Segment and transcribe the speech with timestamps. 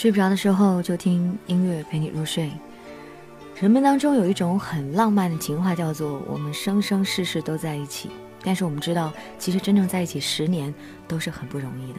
[0.00, 2.50] 睡不着的时候就听音乐陪你入睡。
[3.60, 8.08] 人们当中有一种很浪漫的情话，叫做“我们生生世世都在一起”。
[8.42, 10.74] 但是我们知道，其实真正在一起十年
[11.06, 11.98] 都是很不容易的。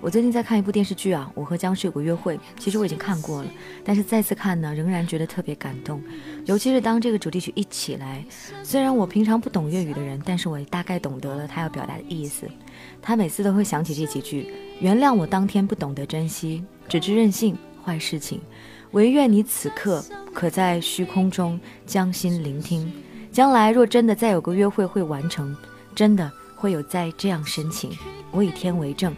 [0.00, 2.38] 我最近在看一部电视剧啊，我和僵尸有个约会。
[2.58, 3.48] 其实我已经看过了，
[3.82, 6.02] 但是再次看呢，仍然觉得特别感动。
[6.44, 8.24] 尤其是当这个主题曲一起来，
[8.62, 12.46] 虽然我平常不懂粤语的人，但是我大概懂得了他要表达的意思。
[13.00, 18.40] 他每次都会想起这几句：“原谅我当天不懂得珍惜，只知任性坏事情。
[18.92, 22.92] 唯愿你此刻可在虚空中将心聆听。
[23.32, 25.54] 将来若真的再有个约会会完成，
[25.94, 27.90] 真的会有再这样深情。
[28.30, 29.14] 我以天为证，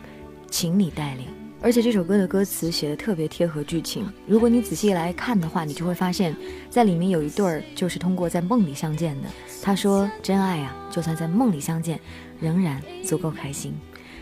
[0.58, 1.28] 请你带领。”
[1.62, 4.12] 而且这首歌的歌词写的特别贴合剧情。
[4.26, 6.34] 如果你仔细来看的话，你就会发现，
[6.68, 9.28] 在里面有一对儿就是通过在梦里相见的。
[9.62, 12.00] 他说：“真爱啊，就算在梦里相见，
[12.40, 13.72] 仍然足够开心。”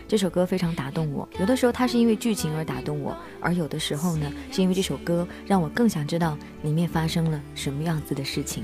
[0.07, 1.27] 这首歌非常打动我。
[1.39, 8.63] 有的时候它是因为剧情而打动我，而有的时候呢，是因为这首歌让我更想知道里面发生了什么样子的事情。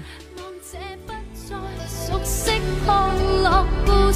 [2.85, 4.11] 何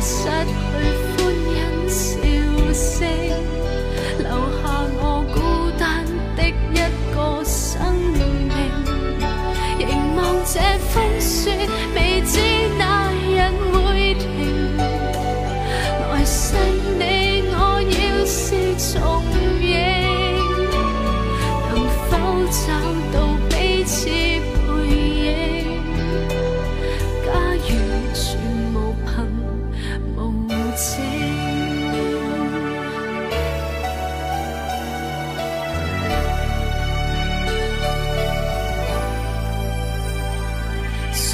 [0.00, 0.52] 失去
[1.16, 1.18] 欢
[1.54, 1.56] 欣
[1.88, 2.22] 笑
[2.72, 3.06] 声，
[4.18, 4.64] 留下
[5.00, 5.02] 我
[5.34, 5.36] 孤
[5.78, 5.82] 单
[6.36, 6.72] 的一
[7.14, 7.76] 个生
[8.12, 8.16] 命。
[9.78, 9.82] 凝
[10.16, 10.54] 望这
[10.90, 11.50] 风雪，
[11.94, 12.32] 未知
[12.78, 12.82] 哪
[13.12, 13.36] 日
[13.72, 13.76] 会
[14.14, 14.26] 停。
[14.76, 16.36] 来世
[16.98, 17.02] 你
[17.50, 18.36] 我要是
[18.92, 18.96] 重
[19.60, 19.66] 映，
[21.68, 21.70] 能
[22.08, 22.10] 否
[22.50, 22.66] 找
[23.12, 23.16] 到？
[23.50, 24.10] 彼此背
[25.24, 25.26] 影，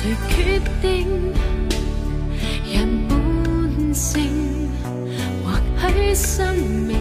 [0.04, 1.06] 谁决定
[2.70, 4.68] 人本性？
[5.80, 6.93] 或许生命